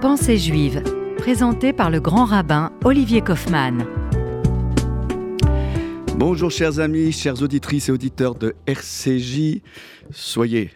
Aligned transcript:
Pensée 0.00 0.38
juive, 0.38 0.80
présenté 1.16 1.72
par 1.72 1.90
le 1.90 1.98
grand 1.98 2.24
rabbin 2.24 2.72
Olivier 2.84 3.20
Kaufmann. 3.20 3.84
Bonjour 6.16 6.52
chers 6.52 6.78
amis, 6.78 7.10
chères 7.10 7.42
auditrices 7.42 7.88
et 7.88 7.92
auditeurs 7.92 8.36
de 8.36 8.54
RCJ. 8.66 9.60
Soyez 10.12 10.70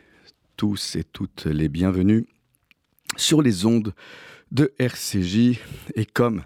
tous 0.57 0.97
et 0.97 1.05
toutes 1.05 1.47
les 1.47 1.69
bienvenus 1.69 2.25
sur 3.17 3.43
les 3.43 3.65
ondes 3.65 3.95
de 4.51 4.73
RCJ. 4.81 5.61
Et 5.95 6.05
comme 6.05 6.43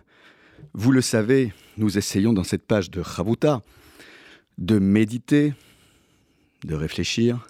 vous 0.75 0.93
le 0.93 1.01
savez, 1.01 1.55
nous 1.79 1.97
essayons 1.97 2.35
dans 2.35 2.45
cette 2.45 2.67
page 2.67 2.91
de 2.91 3.03
Chavuta 3.03 3.63
de 4.59 4.79
méditer, 4.79 5.55
de 6.67 6.75
réfléchir, 6.75 7.47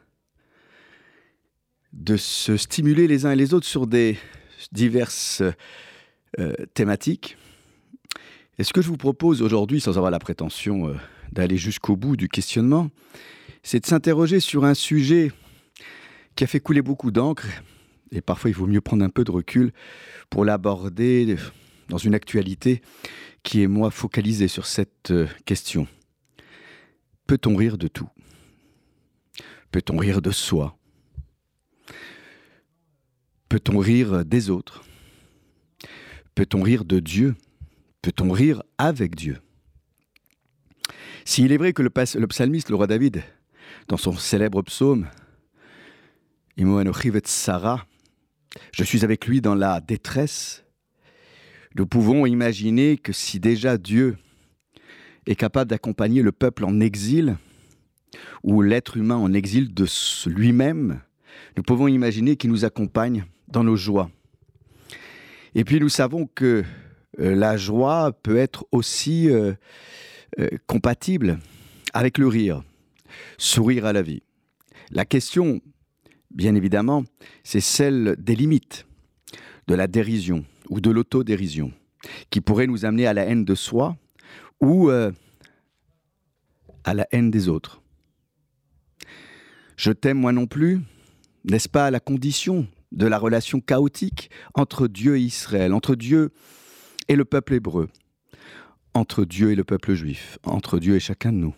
de 1.92 2.16
se 2.16 2.56
stimuler 2.56 3.08
les 3.08 3.26
uns 3.26 3.32
et 3.32 3.36
les 3.36 3.54
autres 3.54 3.66
sur 3.66 3.88
des 3.88 4.18
diverses 4.72 5.42
euh, 6.38 6.52
thématiques. 6.74 7.36
Et 8.58 8.64
ce 8.64 8.72
que 8.72 8.82
je 8.82 8.88
vous 8.88 8.96
propose 8.96 9.42
aujourd'hui, 9.42 9.80
sans 9.80 9.96
avoir 9.96 10.10
la 10.10 10.18
prétention 10.18 10.88
euh, 10.88 10.94
d'aller 11.32 11.56
jusqu'au 11.56 11.96
bout 11.96 12.16
du 12.16 12.28
questionnement, 12.28 12.90
c'est 13.62 13.80
de 13.80 13.86
s'interroger 13.86 14.40
sur 14.40 14.64
un 14.64 14.74
sujet 14.74 15.32
qui 16.34 16.44
a 16.44 16.46
fait 16.46 16.60
couler 16.60 16.82
beaucoup 16.82 17.10
d'encre, 17.10 17.46
et 18.12 18.20
parfois 18.20 18.50
il 18.50 18.54
vaut 18.54 18.66
mieux 18.66 18.80
prendre 18.80 19.04
un 19.04 19.10
peu 19.10 19.24
de 19.24 19.30
recul 19.30 19.72
pour 20.30 20.44
l'aborder 20.44 21.36
dans 21.88 21.98
une 21.98 22.14
actualité 22.14 22.82
qui 23.42 23.62
est, 23.62 23.66
moi, 23.66 23.90
focalisée 23.90 24.48
sur 24.48 24.66
cette 24.66 25.10
euh, 25.10 25.26
question. 25.44 25.86
Peut-on 27.26 27.56
rire 27.56 27.78
de 27.78 27.88
tout? 27.88 28.08
Peut-on 29.70 29.96
rire 29.96 30.20
de 30.20 30.30
soi? 30.30 30.76
Peut-on 33.48 33.78
rire 33.78 34.24
des 34.24 34.50
autres? 34.50 34.84
Peut-on 36.34 36.62
rire 36.62 36.84
de 36.84 36.98
Dieu? 36.98 37.36
Peut-on 38.02 38.30
rire 38.30 38.62
avec 38.76 39.14
Dieu? 39.14 39.38
S'il 41.24 41.52
est 41.52 41.56
vrai 41.56 41.72
que 41.72 41.82
le, 41.82 41.90
psalmiste, 41.90 42.70
le 42.70 42.76
roi 42.76 42.86
David, 42.86 43.22
dans 43.88 43.96
son 43.96 44.12
célèbre 44.12 44.62
psaume, 44.62 45.06
Sarah, 47.24 47.86
je 48.72 48.84
suis 48.84 49.04
avec 49.04 49.26
lui 49.26 49.40
dans 49.40 49.54
la 49.54 49.80
détresse, 49.80 50.64
nous 51.76 51.86
pouvons 51.86 52.26
imaginer 52.26 52.96
que 52.96 53.12
si 53.12 53.38
déjà 53.38 53.76
Dieu 53.78 54.16
est 55.26 55.36
capable 55.36 55.70
d'accompagner 55.70 56.22
le 56.22 56.32
peuple 56.32 56.64
en 56.64 56.80
exil, 56.80 57.36
ou 58.42 58.62
l'être 58.62 58.96
humain 58.96 59.16
en 59.16 59.32
exil 59.32 59.74
de 59.74 59.86
lui-même, 60.28 61.00
nous 61.56 61.62
pouvons 61.62 61.88
imaginer 61.88 62.36
qu'il 62.36 62.50
nous 62.50 62.64
accompagne 62.64 63.24
dans 63.48 63.64
nos 63.64 63.76
joies. 63.76 64.10
Et 65.54 65.64
puis 65.64 65.80
nous 65.80 65.88
savons 65.88 66.26
que 66.26 66.64
euh, 67.18 67.34
la 67.34 67.56
joie 67.56 68.12
peut 68.12 68.36
être 68.36 68.66
aussi 68.72 69.30
euh, 69.30 69.54
euh, 70.38 70.48
compatible 70.66 71.38
avec 71.94 72.18
le 72.18 72.26
rire, 72.26 72.62
sourire 73.38 73.86
à 73.86 73.92
la 73.92 74.02
vie. 74.02 74.22
La 74.90 75.04
question, 75.04 75.60
bien 76.30 76.54
évidemment, 76.54 77.04
c'est 77.42 77.60
celle 77.60 78.16
des 78.18 78.36
limites, 78.36 78.86
de 79.66 79.74
la 79.74 79.86
dérision 79.86 80.44
ou 80.68 80.80
de 80.80 80.90
l'autodérision, 80.90 81.72
qui 82.30 82.40
pourrait 82.40 82.66
nous 82.66 82.84
amener 82.84 83.06
à 83.06 83.14
la 83.14 83.24
haine 83.24 83.44
de 83.44 83.54
soi 83.54 83.96
ou 84.60 84.90
à 84.90 86.94
la 86.94 87.06
haine 87.10 87.30
des 87.30 87.48
autres. 87.48 87.82
Je 89.76 89.90
t'aime 89.90 90.18
moi 90.18 90.32
non 90.32 90.46
plus, 90.46 90.80
n'est-ce 91.44 91.68
pas 91.68 91.90
la 91.90 92.00
condition 92.00 92.68
de 92.96 93.06
la 93.06 93.18
relation 93.18 93.60
chaotique 93.60 94.30
entre 94.54 94.88
Dieu 94.88 95.16
et 95.16 95.20
Israël, 95.20 95.72
entre 95.72 95.94
Dieu 95.94 96.32
et 97.08 97.14
le 97.14 97.24
peuple 97.24 97.54
hébreu, 97.54 97.88
entre 98.94 99.24
Dieu 99.24 99.52
et 99.52 99.54
le 99.54 99.64
peuple 99.64 99.94
juif, 99.94 100.38
entre 100.42 100.78
Dieu 100.78 100.96
et 100.96 101.00
chacun 101.00 101.32
de 101.32 101.38
nous. 101.38 101.54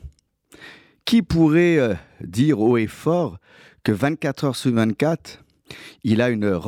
Qui 1.04 1.22
pourrait 1.22 1.78
euh, 1.78 1.94
dire 2.21 2.60
haut 2.60 2.77
et 2.77 2.88
fort 2.88 3.38
que 3.84 3.93
24 3.93 4.44
heures 4.44 4.56
sur 4.56 4.72
24, 4.72 5.43
il, 6.03 6.21
a 6.21 6.28
une 6.28 6.60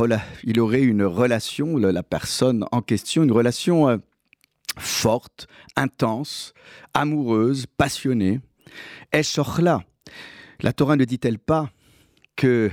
il 0.45 0.61
aurait 0.61 0.83
une 0.83 1.05
relation, 1.05 1.77
la 1.77 2.03
personne 2.03 2.65
en 2.71 2.81
question, 2.81 3.23
une 3.23 3.33
relation 3.33 3.89
euh, 3.89 3.97
forte, 4.79 5.49
intense, 5.77 6.55
amoureuse, 6.95 7.67
passionnée. 7.67 8.41
là 9.59 9.83
La 10.61 10.73
Torah 10.73 10.97
ne 10.97 11.05
dit-elle 11.05 11.39
pas 11.39 11.71
que 12.37 12.71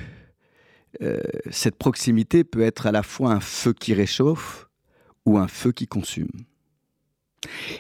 euh, 1.02 1.20
cette 1.52 1.76
proximité 1.76 2.44
peut 2.44 2.62
être 2.62 2.88
à 2.88 2.92
la 2.92 3.04
fois 3.04 3.32
un 3.32 3.40
feu 3.40 3.74
qui 3.74 3.94
réchauffe 3.94 4.68
ou 5.26 5.38
un 5.38 5.48
feu 5.48 5.72
qui 5.72 5.88
consume. 5.88 6.32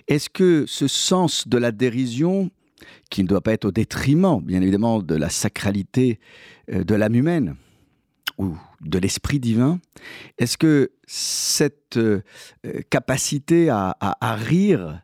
Est-ce 0.07 0.29
que 0.29 0.65
ce 0.67 0.87
sens 0.87 1.47
de 1.47 1.57
la 1.57 1.71
dérision, 1.71 2.51
qui 3.09 3.23
ne 3.23 3.27
doit 3.27 3.41
pas 3.41 3.53
être 3.53 3.65
au 3.65 3.71
détriment, 3.71 4.39
bien 4.41 4.61
évidemment, 4.61 5.01
de 5.01 5.15
la 5.15 5.29
sacralité 5.29 6.19
euh, 6.71 6.83
de 6.83 6.95
l'âme 6.95 7.15
humaine 7.15 7.55
ou 8.37 8.55
de 8.81 8.99
l'esprit 8.99 9.39
divin, 9.39 9.79
est-ce 10.37 10.57
que 10.57 10.91
cette 11.07 11.97
euh, 11.97 12.21
capacité 12.91 13.69
à, 13.69 13.95
rire 14.21 15.01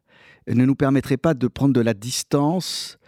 ne 0.47 0.65
nous 0.65 0.75
permettrait 0.75 1.17
pas 1.17 1.33
de 1.33 1.47
prendre 1.47 1.73
de 1.73 1.81
la 1.81 1.93
distance 1.93 2.99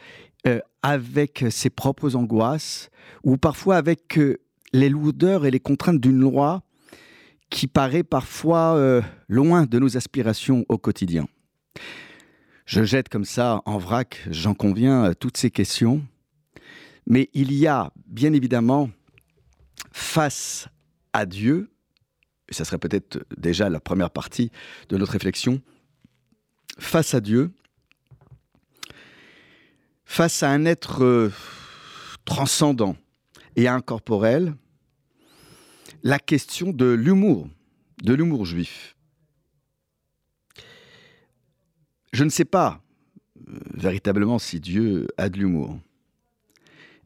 avec 0.83 1.43
ses 1.49 1.71
propres 1.71 2.15
angoisses 2.15 2.89
ou 3.23 3.37
parfois 3.37 3.77
avec 3.77 4.19
les 4.75 4.89
lourdeurs 4.89 5.45
et 5.45 5.51
les 5.51 5.59
contraintes 5.59 6.01
d'une 6.01 6.19
loi 6.19 6.61
qui 7.49 7.67
paraît 7.67 8.03
parfois 8.03 8.75
euh, 8.75 9.01
loin 9.29 9.65
de 9.65 9.79
nos 9.79 9.95
aspirations 9.95 10.65
au 10.67 10.77
quotidien. 10.77 11.27
Je 12.65 12.83
jette 12.83 13.07
comme 13.07 13.23
ça 13.23 13.61
en 13.65 13.77
vrac, 13.77 14.27
j'en 14.29 14.53
conviens, 14.53 15.05
euh, 15.05 15.13
toutes 15.13 15.37
ces 15.37 15.49
questions, 15.49 16.03
mais 17.07 17.29
il 17.33 17.53
y 17.53 17.67
a 17.67 17.91
bien 18.07 18.33
évidemment 18.33 18.89
face 19.93 20.67
à 21.13 21.25
Dieu, 21.25 21.71
et 22.49 22.53
ça 22.53 22.65
serait 22.65 22.79
peut-être 22.79 23.25
déjà 23.37 23.69
la 23.69 23.79
première 23.79 24.09
partie 24.09 24.51
de 24.89 24.97
notre 24.97 25.13
réflexion, 25.13 25.61
face 26.79 27.13
à 27.13 27.21
Dieu, 27.21 27.51
face 30.03 30.43
à 30.43 30.49
un 30.49 30.65
être 30.65 31.03
euh, 31.03 31.31
transcendant 32.25 32.97
et 33.55 33.69
incorporel, 33.69 34.55
la 36.05 36.19
question 36.19 36.71
de 36.71 36.85
l'humour, 36.85 37.49
de 38.03 38.13
l'humour 38.13 38.45
juif. 38.45 38.95
Je 42.13 42.23
ne 42.23 42.29
sais 42.29 42.45
pas 42.45 42.79
euh, 43.49 43.59
véritablement 43.73 44.37
si 44.37 44.59
Dieu 44.59 45.07
a 45.17 45.29
de 45.29 45.39
l'humour. 45.39 45.79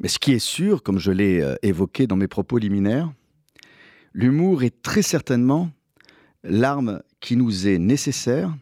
Mais 0.01 0.09
ce 0.09 0.19
qui 0.19 0.33
est 0.33 0.39
sûr, 0.39 0.83
comme 0.83 0.99
je 0.99 1.11
l'ai 1.11 1.39
euh, 1.39 1.55
évoqué 1.61 2.07
dans 2.07 2.17
mes 2.17 2.27
propos 2.27 2.57
liminaires, 2.57 3.09
l'humour 4.11 4.63
est 4.63 4.81
très 4.81 5.01
certainement 5.01 5.71
l'arme 6.43 7.01
qui 7.21 7.37
nous 7.37 7.69
est 7.69 7.79
nécessaire 7.79 8.53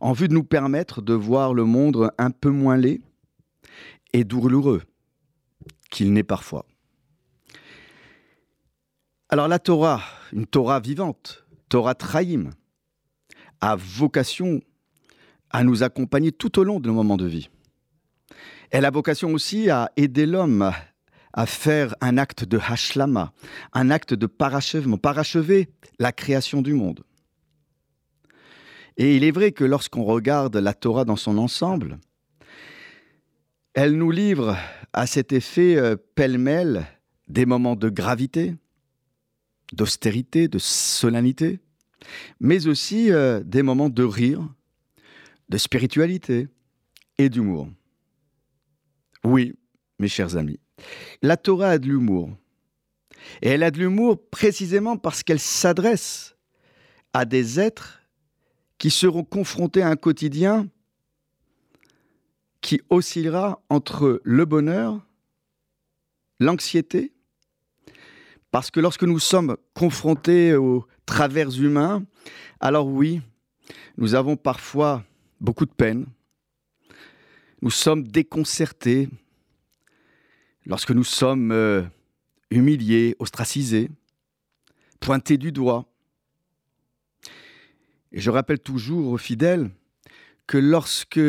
en 0.00 0.14
vue 0.14 0.28
de 0.28 0.34
nous 0.34 0.42
permettre 0.42 1.02
de 1.02 1.12
voir 1.12 1.52
le 1.52 1.64
monde 1.64 2.10
un 2.16 2.30
peu 2.30 2.48
moins 2.48 2.78
laid 2.78 3.02
et 4.14 4.24
douloureux 4.24 4.82
qu'il 5.90 6.14
n'est 6.14 6.22
parfois. 6.22 6.64
Alors 9.32 9.48
la 9.48 9.58
Torah, 9.58 10.02
une 10.34 10.44
Torah 10.44 10.78
vivante, 10.78 11.46
Torah 11.70 11.94
Trahim, 11.94 12.50
a 13.62 13.76
vocation 13.76 14.60
à 15.48 15.64
nous 15.64 15.82
accompagner 15.82 16.32
tout 16.32 16.58
au 16.58 16.64
long 16.64 16.80
de 16.80 16.88
nos 16.88 16.92
moments 16.92 17.16
de 17.16 17.24
vie. 17.24 17.48
Elle 18.70 18.84
a 18.84 18.90
vocation 18.90 19.32
aussi 19.32 19.70
à 19.70 19.90
aider 19.96 20.26
l'homme 20.26 20.70
à 21.32 21.46
faire 21.46 21.94
un 22.02 22.18
acte 22.18 22.44
de 22.44 22.58
hashlama, 22.58 23.32
un 23.72 23.90
acte 23.90 24.12
de 24.12 24.26
parachèvement, 24.26 24.98
parachever 24.98 25.70
la 25.98 26.12
création 26.12 26.60
du 26.60 26.74
monde. 26.74 27.02
Et 28.98 29.16
il 29.16 29.24
est 29.24 29.30
vrai 29.30 29.52
que 29.52 29.64
lorsqu'on 29.64 30.04
regarde 30.04 30.58
la 30.58 30.74
Torah 30.74 31.06
dans 31.06 31.16
son 31.16 31.38
ensemble, 31.38 31.98
elle 33.72 33.96
nous 33.96 34.10
livre 34.10 34.58
à 34.92 35.06
cet 35.06 35.32
effet 35.32 35.78
euh, 35.78 35.96
pêle-mêle 36.16 36.84
des 37.28 37.46
moments 37.46 37.76
de 37.76 37.88
gravité, 37.88 38.56
d'austérité, 39.72 40.48
de 40.48 40.58
solennité, 40.58 41.60
mais 42.40 42.66
aussi 42.66 43.10
euh, 43.10 43.42
des 43.44 43.62
moments 43.62 43.88
de 43.88 44.02
rire, 44.02 44.48
de 45.48 45.58
spiritualité 45.58 46.48
et 47.18 47.28
d'humour. 47.28 47.68
Oui, 49.24 49.54
mes 49.98 50.08
chers 50.08 50.36
amis, 50.36 50.58
la 51.22 51.36
Torah 51.36 51.70
a 51.70 51.78
de 51.78 51.86
l'humour. 51.86 52.30
Et 53.40 53.50
elle 53.50 53.62
a 53.62 53.70
de 53.70 53.78
l'humour 53.78 54.20
précisément 54.30 54.96
parce 54.96 55.22
qu'elle 55.22 55.38
s'adresse 55.38 56.36
à 57.12 57.24
des 57.24 57.60
êtres 57.60 58.02
qui 58.78 58.90
seront 58.90 59.22
confrontés 59.22 59.82
à 59.82 59.88
un 59.88 59.96
quotidien 59.96 60.68
qui 62.60 62.80
oscillera 62.90 63.62
entre 63.68 64.20
le 64.24 64.44
bonheur, 64.44 65.06
l'anxiété 66.40 67.12
Parce 68.52 68.70
que 68.70 68.80
lorsque 68.80 69.04
nous 69.04 69.18
sommes 69.18 69.56
confrontés 69.72 70.54
aux 70.54 70.86
travers 71.06 71.58
humains, 71.58 72.04
alors 72.60 72.86
oui, 72.86 73.22
nous 73.96 74.14
avons 74.14 74.36
parfois 74.36 75.04
beaucoup 75.40 75.64
de 75.64 75.72
peine. 75.72 76.04
Nous 77.62 77.70
sommes 77.70 78.06
déconcertés 78.06 79.08
lorsque 80.66 80.90
nous 80.90 81.02
sommes 81.02 81.50
euh, 81.50 81.82
humiliés, 82.50 83.16
ostracisés, 83.18 83.88
pointés 85.00 85.38
du 85.38 85.50
doigt. 85.50 85.86
Et 88.12 88.20
je 88.20 88.30
rappelle 88.30 88.60
toujours 88.60 89.12
aux 89.12 89.18
fidèles 89.18 89.70
que 90.46 90.58
lorsque 90.58 91.20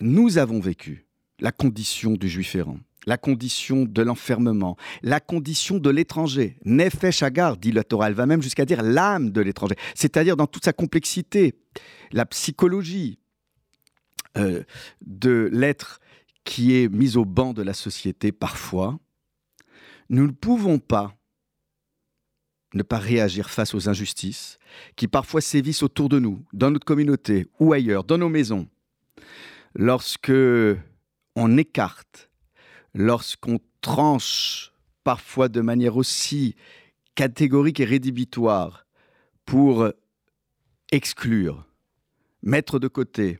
nous 0.00 0.38
avons 0.38 0.60
vécu 0.60 1.06
la 1.40 1.50
condition 1.50 2.12
du 2.12 2.28
juif 2.28 2.54
errant, 2.54 2.78
la 3.06 3.16
condition 3.16 3.84
de 3.84 4.02
l'enfermement, 4.02 4.76
la 5.02 5.20
condition 5.20 5.78
de 5.78 5.90
l'étranger. 5.90 6.56
Nefesh 6.64 7.22
Agar, 7.22 7.56
dit 7.56 7.72
la 7.72 7.84
Torah, 7.84 8.08
elle 8.08 8.14
va 8.14 8.26
même 8.26 8.42
jusqu'à 8.42 8.64
dire 8.64 8.82
l'âme 8.82 9.30
de 9.30 9.40
l'étranger, 9.40 9.74
c'est-à-dire 9.94 10.36
dans 10.36 10.46
toute 10.46 10.64
sa 10.64 10.72
complexité, 10.72 11.54
la 12.12 12.26
psychologie 12.26 13.18
euh, 14.36 14.62
de 15.04 15.48
l'être 15.52 16.00
qui 16.44 16.74
est 16.74 16.88
mis 16.88 17.16
au 17.16 17.24
banc 17.24 17.52
de 17.52 17.62
la 17.62 17.74
société 17.74 18.32
parfois. 18.32 18.98
Nous 20.08 20.26
ne 20.26 20.32
pouvons 20.32 20.78
pas 20.78 21.14
ne 22.74 22.82
pas 22.82 22.98
réagir 22.98 23.50
face 23.50 23.74
aux 23.74 23.88
injustices 23.88 24.58
qui 24.96 25.08
parfois 25.08 25.42
sévissent 25.42 25.82
autour 25.82 26.08
de 26.08 26.18
nous, 26.18 26.42
dans 26.54 26.70
notre 26.70 26.86
communauté 26.86 27.46
ou 27.60 27.72
ailleurs, 27.72 28.04
dans 28.04 28.16
nos 28.16 28.30
maisons. 28.30 28.66
Lorsque 29.74 30.32
on 31.36 31.56
écarte 31.58 32.30
lorsqu'on 32.94 33.58
tranche 33.80 34.72
parfois 35.04 35.48
de 35.48 35.60
manière 35.60 35.96
aussi 35.96 36.54
catégorique 37.14 37.80
et 37.80 37.84
rédhibitoire 37.84 38.86
pour 39.44 39.88
exclure, 40.90 41.66
mettre 42.42 42.78
de 42.78 42.88
côté. 42.88 43.38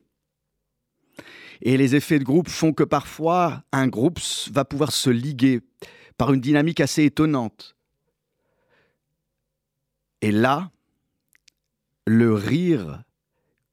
Et 1.60 1.76
les 1.76 1.94
effets 1.94 2.18
de 2.18 2.24
groupe 2.24 2.48
font 2.48 2.72
que 2.72 2.82
parfois 2.82 3.62
un 3.72 3.86
groupe 3.86 4.18
va 4.50 4.64
pouvoir 4.64 4.92
se 4.92 5.10
liguer 5.10 5.60
par 6.16 6.32
une 6.32 6.40
dynamique 6.40 6.80
assez 6.80 7.04
étonnante. 7.04 7.76
Et 10.20 10.32
là, 10.32 10.70
le 12.06 12.34
rire 12.34 13.02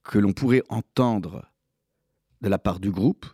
que 0.04 0.18
l'on 0.18 0.32
pourrait 0.32 0.62
entendre 0.68 1.50
de 2.40 2.48
la 2.48 2.58
part 2.58 2.80
du 2.80 2.90
groupe 2.90 3.26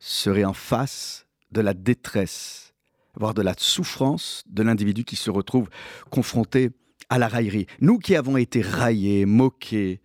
serait 0.00 0.44
en 0.44 0.54
face 0.54 1.26
de 1.52 1.60
la 1.60 1.74
détresse, 1.74 2.74
voire 3.14 3.34
de 3.34 3.42
la 3.42 3.54
souffrance 3.56 4.42
de 4.46 4.62
l'individu 4.62 5.04
qui 5.04 5.16
se 5.16 5.30
retrouve 5.30 5.68
confronté 6.10 6.70
à 7.08 7.18
la 7.18 7.28
raillerie. 7.28 7.66
Nous 7.80 7.98
qui 7.98 8.16
avons 8.16 8.36
été 8.36 8.62
raillés, 8.62 9.26
moqués, 9.26 10.00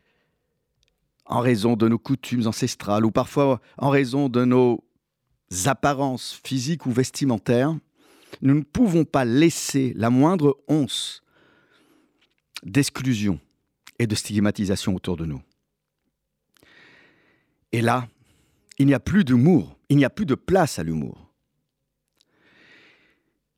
en 1.26 1.40
raison 1.40 1.76
de 1.76 1.88
nos 1.88 1.98
coutumes 1.98 2.46
ancestrales 2.46 3.06
ou 3.06 3.12
parfois 3.12 3.60
en 3.78 3.90
raison 3.90 4.30
de 4.30 4.46
nos 4.46 4.84
apparences 5.66 6.40
physiques 6.44 6.86
ou 6.86 6.92
vestimentaires, 6.92 7.76
nous 8.42 8.54
ne 8.54 8.62
pouvons 8.62 9.06
pas 9.06 9.26
laisser 9.26 9.94
la 9.96 10.10
moindre 10.10 10.60
once 10.68 11.24
d'exclusion 12.64 13.40
et 13.98 14.08
de 14.08 14.16
stigmatisation 14.16 14.96
autour 14.96 15.18
de 15.18 15.26
nous. 15.26 15.42
Et 17.72 17.82
là, 17.82 18.08
il 18.78 18.88
n'y 18.88 18.94
a 18.94 19.00
plus 19.00 19.24
d'humour, 19.24 19.75
il 19.90 19.98
n'y 19.98 20.06
a 20.06 20.10
plus 20.10 20.26
de 20.26 20.36
place 20.36 20.80
à 20.80 20.84
l'humour. 20.84 21.32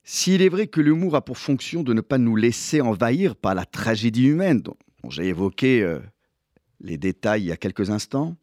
S'il 0.03 0.41
est 0.41 0.49
vrai 0.49 0.67
que 0.67 0.79
l'humour 0.79 1.15
a 1.15 1.23
pour 1.23 1.37
fonction 1.37 1.83
de 1.83 1.93
ne 1.93 2.01
pas 2.01 2.17
nous 2.17 2.35
laisser 2.35 2.79
envahir 2.79 3.35
par 3.35 3.55
la 3.55 3.65
tragédie 3.65 4.27
humaine, 4.27 4.61
dont, 4.61 4.77
j'ai 5.09 5.25
évoqué 5.25 5.81
euh, 5.81 5.99
les 6.79 6.97
détails 6.97 7.43
il 7.43 7.47
y 7.47 7.51
a 7.51 7.57
quelques 7.57 7.89
instants, 7.89 8.37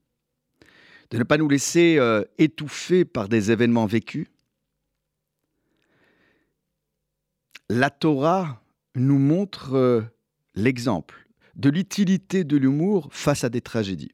de 1.10 1.18
ne 1.18 1.24
pas 1.24 1.38
nous 1.38 1.48
laisser 1.48 1.96
euh, 1.98 2.22
étouffer 2.38 3.04
par 3.04 3.28
des 3.28 3.50
événements 3.50 3.86
vécus, 3.86 4.26
la 7.70 7.90
Torah 7.90 8.62
nous 8.94 9.18
montre 9.18 9.74
euh, 9.74 10.02
l'exemple 10.54 11.26
de 11.56 11.70
l'utilité 11.70 12.44
de 12.44 12.56
l'humour 12.56 13.08
face 13.10 13.44
à 13.44 13.48
des 13.48 13.60
tragédies. 13.60 14.12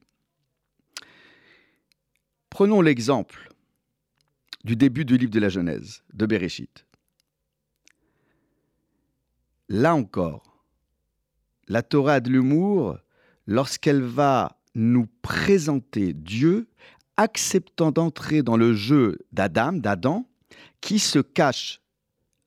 Prenons 2.49 2.81
l'exemple 2.81 3.50
du 4.63 4.75
début 4.75 5.05
du 5.05 5.17
livre 5.17 5.31
de 5.31 5.39
la 5.39 5.49
Genèse, 5.49 6.03
de 6.13 6.25
Bereshit. 6.25 6.85
Là 9.69 9.95
encore, 9.95 10.65
la 11.67 11.81
Torah 11.81 12.19
de 12.19 12.29
l'humour 12.29 12.97
lorsqu'elle 13.47 14.01
va 14.01 14.57
nous 14.75 15.07
présenter 15.21 16.13
Dieu 16.13 16.67
acceptant 17.17 17.91
d'entrer 17.91 18.41
dans 18.41 18.57
le 18.57 18.73
jeu 18.73 19.19
d'Adam, 19.31 19.73
d'Adam, 19.73 20.27
qui 20.81 20.99
se 20.99 21.19
cache 21.19 21.81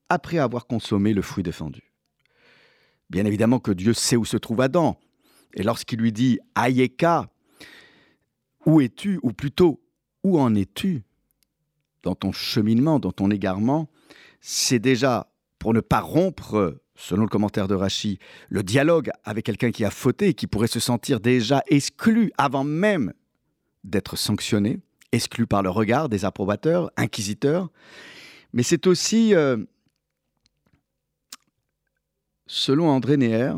après 0.09 0.37
avoir 0.37 0.67
consommé 0.67 1.13
le 1.13 1.21
fruit 1.21 1.43
défendu. 1.43 1.91
Bien 3.09 3.25
évidemment 3.25 3.59
que 3.59 3.71
Dieu 3.71 3.93
sait 3.93 4.15
où 4.15 4.25
se 4.25 4.37
trouve 4.37 4.61
Adam. 4.61 4.99
Et 5.53 5.63
lorsqu'il 5.63 5.99
lui 5.99 6.11
dit 6.11 6.39
Ayeka, 6.55 7.29
où 8.65 8.81
es-tu? 8.81 9.19
Ou 9.23 9.31
plutôt, 9.31 9.81
où 10.23 10.39
en 10.39 10.53
es-tu? 10.55 11.03
Dans 12.05 12.15
ton 12.15 12.31
cheminement, 12.31 12.99
dans 12.99 13.11
ton 13.11 13.29
égarement 13.29 13.89
C'est 14.39 14.79
déjà 14.79 15.27
pour 15.59 15.73
ne 15.73 15.81
pas 15.81 15.99
rompre, 15.99 16.79
selon 16.95 17.23
le 17.23 17.29
commentaire 17.29 17.67
de 17.67 17.75
Rachi, 17.75 18.19
le 18.49 18.63
dialogue 18.63 19.09
avec 19.23 19.45
quelqu'un 19.45 19.71
qui 19.71 19.83
a 19.83 19.89
fauté, 19.89 20.33
qui 20.35 20.47
pourrait 20.47 20.67
se 20.67 20.79
sentir 20.79 21.19
déjà 21.19 21.63
exclu 21.67 22.31
avant 22.37 22.63
même 22.63 23.11
d'être 23.83 24.15
sanctionné, 24.15 24.79
exclu 25.11 25.47
par 25.47 25.63
le 25.63 25.71
regard 25.71 26.07
des 26.07 26.23
approbateurs, 26.23 26.91
inquisiteurs. 26.95 27.69
Mais 28.53 28.63
c'est 28.63 28.85
aussi, 28.85 29.33
euh, 29.33 29.57
selon 32.45 32.89
André 32.89 33.17
Neher, 33.17 33.53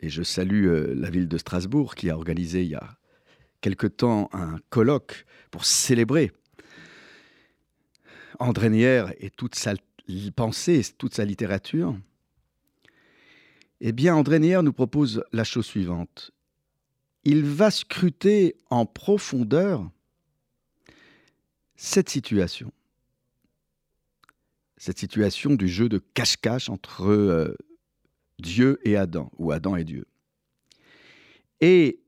et 0.00 0.10
je 0.10 0.22
salue 0.22 0.66
euh, 0.66 0.94
la 0.94 1.10
ville 1.10 1.28
de 1.28 1.38
Strasbourg 1.38 1.94
qui 1.94 2.10
a 2.10 2.16
organisé 2.16 2.62
il 2.62 2.68
y 2.68 2.74
a 2.74 2.97
quelque 3.60 3.86
temps 3.86 4.28
un 4.32 4.58
colloque 4.70 5.26
pour 5.50 5.64
célébrer 5.64 6.32
André 8.38 8.70
Nier 8.70 9.04
et 9.18 9.30
toute 9.30 9.54
sa 9.54 9.74
pensée, 10.36 10.82
toute 10.96 11.14
sa 11.14 11.24
littérature, 11.24 11.98
eh 13.80 13.92
bien, 13.92 14.14
André 14.16 14.38
Nier 14.40 14.60
nous 14.62 14.72
propose 14.72 15.24
la 15.32 15.44
chose 15.44 15.66
suivante. 15.66 16.32
Il 17.24 17.44
va 17.44 17.70
scruter 17.70 18.56
en 18.70 18.86
profondeur 18.86 19.88
cette 21.76 22.08
situation. 22.08 22.72
Cette 24.76 24.98
situation 24.98 25.54
du 25.54 25.68
jeu 25.68 25.88
de 25.88 25.98
cache-cache 25.98 26.68
entre 26.68 27.06
euh, 27.06 27.56
Dieu 28.38 28.80
et 28.84 28.96
Adam, 28.96 29.30
ou 29.38 29.52
Adam 29.52 29.76
et 29.76 29.84
Dieu. 29.84 30.06
Et 31.60 32.00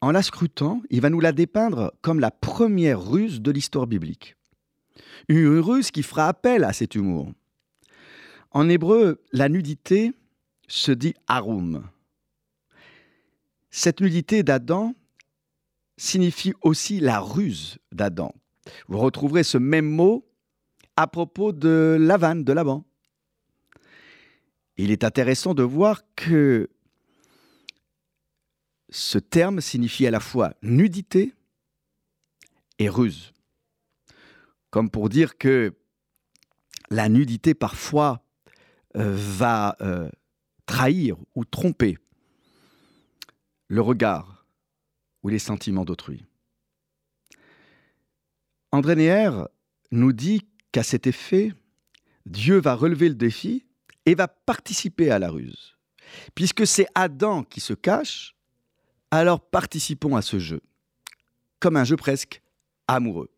en 0.00 0.12
la 0.12 0.22
scrutant, 0.22 0.82
il 0.90 1.00
va 1.00 1.10
nous 1.10 1.20
la 1.20 1.32
dépeindre 1.32 1.92
comme 2.02 2.20
la 2.20 2.30
première 2.30 3.02
ruse 3.02 3.40
de 3.40 3.50
l'histoire 3.50 3.86
biblique. 3.86 4.36
Une 5.28 5.58
ruse 5.58 5.90
qui 5.90 6.02
fera 6.02 6.28
appel 6.28 6.64
à 6.64 6.72
cet 6.72 6.94
humour. 6.94 7.32
En 8.52 8.68
hébreu, 8.68 9.22
la 9.32 9.48
nudité 9.48 10.12
se 10.68 10.92
dit 10.92 11.14
arum. 11.26 11.84
Cette 13.70 14.00
nudité 14.00 14.42
d'Adam 14.42 14.94
signifie 15.96 16.54
aussi 16.62 17.00
la 17.00 17.20
ruse 17.20 17.78
d'Adam. 17.92 18.32
Vous 18.86 18.98
retrouverez 18.98 19.42
ce 19.42 19.58
même 19.58 19.88
mot 19.88 20.26
à 20.96 21.06
propos 21.06 21.52
de 21.52 21.96
Lavan, 22.00 22.36
de 22.36 22.52
Laban. 22.52 22.84
Il 24.76 24.90
est 24.90 25.04
intéressant 25.04 25.54
de 25.54 25.62
voir 25.62 26.02
que 26.14 26.70
ce 28.90 29.18
terme 29.18 29.60
signifie 29.60 30.06
à 30.06 30.10
la 30.10 30.20
fois 30.20 30.54
nudité 30.62 31.34
et 32.78 32.88
ruse. 32.88 33.32
Comme 34.70 34.90
pour 34.90 35.08
dire 35.08 35.38
que 35.38 35.74
la 36.90 37.08
nudité 37.08 37.54
parfois 37.54 38.22
euh, 38.96 39.14
va 39.14 39.76
euh, 39.80 40.10
trahir 40.66 41.16
ou 41.34 41.44
tromper 41.44 41.98
le 43.68 43.80
regard 43.80 44.46
ou 45.22 45.28
les 45.28 45.38
sentiments 45.38 45.84
d'autrui. 45.84 46.24
André 48.72 48.96
Neher 48.96 49.44
nous 49.90 50.12
dit 50.12 50.46
qu'à 50.72 50.82
cet 50.82 51.06
effet, 51.06 51.52
Dieu 52.26 52.60
va 52.60 52.74
relever 52.74 53.08
le 53.08 53.14
défi 53.14 53.64
et 54.06 54.14
va 54.14 54.28
participer 54.28 55.10
à 55.10 55.18
la 55.18 55.30
ruse. 55.30 55.76
Puisque 56.34 56.66
c'est 56.66 56.86
Adam 56.94 57.44
qui 57.44 57.60
se 57.60 57.74
cache, 57.74 58.34
alors 59.10 59.40
participons 59.40 60.16
à 60.16 60.22
ce 60.22 60.38
jeu, 60.38 60.60
comme 61.60 61.76
un 61.76 61.84
jeu 61.84 61.96
presque 61.96 62.42
amoureux. 62.86 63.30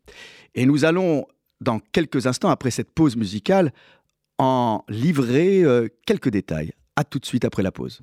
Et 0.55 0.65
nous 0.65 0.85
allons, 0.85 1.25
dans 1.59 1.79
quelques 1.79 2.27
instants, 2.27 2.49
après 2.49 2.71
cette 2.71 2.91
pause 2.91 3.15
musicale, 3.15 3.71
en 4.37 4.83
livrer 4.89 5.63
euh, 5.63 5.87
quelques 6.05 6.29
détails. 6.29 6.73
À 6.95 7.03
tout 7.03 7.19
de 7.19 7.25
suite 7.25 7.45
après 7.45 7.63
la 7.63 7.71
pause. 7.71 8.01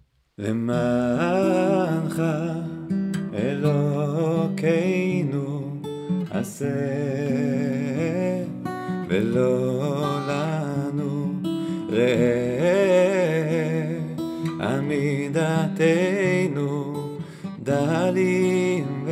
דלים 17.68 19.06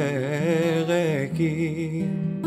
וריקים. 0.85 2.46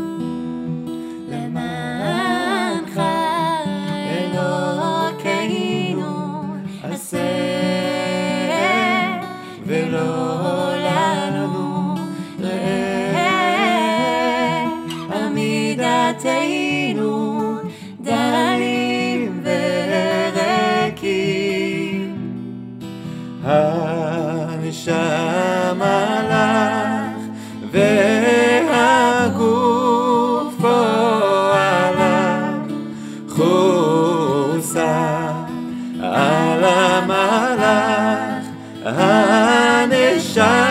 הנשמה 38.85 40.68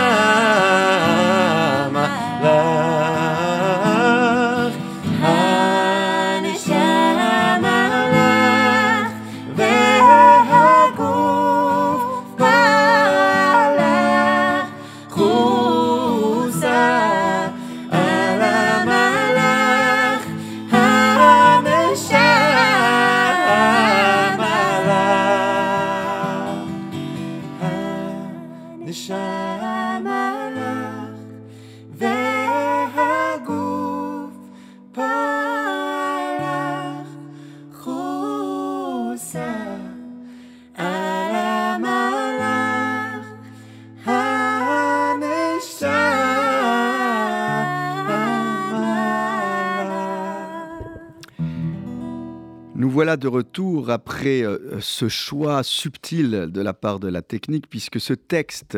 voilà 53.00 53.16
de 53.16 53.30
retour 53.30 53.92
après 53.92 54.42
euh, 54.42 54.82
ce 54.82 55.08
choix 55.08 55.64
subtil 55.64 56.50
de 56.52 56.62
la 56.62 56.74
part 56.74 57.00
de 57.00 57.08
la 57.08 57.22
technique, 57.22 57.70
puisque 57.70 57.98
ce 57.98 58.12
texte 58.14 58.78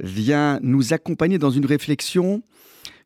vient 0.00 0.58
nous 0.62 0.94
accompagner 0.94 1.36
dans 1.36 1.50
une 1.50 1.66
réflexion 1.66 2.42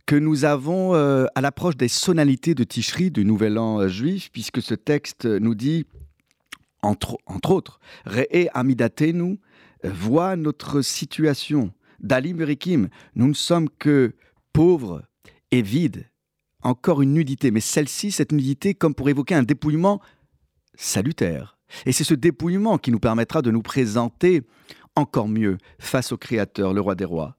que 0.06 0.14
nous 0.14 0.44
avons 0.44 0.94
euh, 0.94 1.26
à 1.34 1.40
l'approche 1.40 1.76
des 1.76 1.88
sonalités 1.88 2.54
de 2.54 2.62
Tishri, 2.62 3.10
du 3.10 3.24
Nouvel 3.24 3.58
An 3.58 3.80
euh, 3.80 3.88
juif, 3.88 4.30
puisque 4.32 4.62
ce 4.62 4.74
texte 4.74 5.24
nous 5.24 5.56
dit, 5.56 5.84
entre, 6.80 7.18
entre 7.26 7.50
autres, 7.50 7.80
Re'e 8.06 8.48
Amidatenu, 8.54 9.40
euh, 9.84 9.90
vois 9.92 10.36
notre 10.36 10.80
situation. 10.80 11.72
Dalim 11.98 12.40
Rikim, 12.40 12.88
nous 13.16 13.26
ne 13.26 13.34
sommes 13.34 13.68
que 13.68 14.14
pauvres 14.52 15.02
et 15.50 15.62
vides. 15.62 16.08
Encore 16.62 17.02
une 17.02 17.14
nudité, 17.14 17.50
mais 17.50 17.60
celle-ci, 17.60 18.12
cette 18.12 18.30
nudité, 18.30 18.74
comme 18.74 18.94
pour 18.94 19.08
évoquer 19.08 19.34
un 19.34 19.42
dépouillement 19.42 20.00
salutaire. 20.76 21.58
Et 21.84 21.92
c'est 21.92 22.04
ce 22.04 22.14
dépouillement 22.14 22.78
qui 22.78 22.90
nous 22.90 23.00
permettra 23.00 23.42
de 23.42 23.50
nous 23.50 23.62
présenter 23.62 24.42
encore 24.94 25.28
mieux 25.28 25.58
face 25.78 26.12
au 26.12 26.16
Créateur, 26.16 26.72
le 26.72 26.80
roi 26.80 26.94
des 26.94 27.04
rois. 27.04 27.36